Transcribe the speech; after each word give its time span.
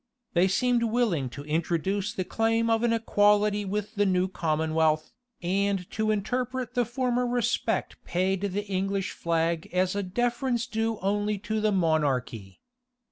They 0.33 0.47
seemed 0.47 0.81
willing 0.81 1.29
to 1.29 1.43
introduce 1.45 2.11
the 2.11 2.23
claim 2.23 2.71
of 2.71 2.81
an 2.81 2.91
equality 2.91 3.65
with 3.65 3.93
the 3.93 4.05
new 4.07 4.27
commonwealth, 4.27 5.11
and 5.43 5.87
to 5.91 6.09
interpret 6.09 6.73
the 6.73 6.85
former 6.85 7.27
respect 7.27 8.03
paid 8.03 8.41
the 8.41 8.65
English 8.65 9.11
flag 9.11 9.69
as 9.71 9.95
a 9.95 10.01
deference 10.01 10.65
due 10.65 10.97
only 11.03 11.37
to 11.37 11.61
the 11.61 11.71
monarchy. 11.71 12.61